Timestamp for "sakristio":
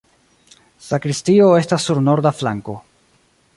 0.85-1.51